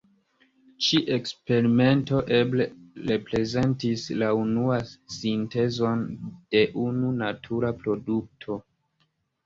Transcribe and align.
Ĉi-eksperimento 0.85 2.21
eble 2.37 2.67
reprezentis 3.13 4.07
la 4.23 4.33
unuan 4.41 4.91
sintezon 5.19 6.05
de 6.27 6.67
unu 6.89 7.17
natura 7.23 7.75
produkto. 7.87 8.63